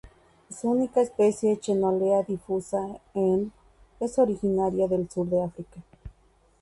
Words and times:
Su 0.49 0.69
única 0.71 0.99
especie:Chenolea 1.01 2.23
diffusa 2.23 2.99
Endl., 3.13 3.51
es 3.99 4.17
originaria 4.17 4.87
del 4.87 5.07
sur 5.07 5.27
de 5.29 5.43
África. 5.43 5.79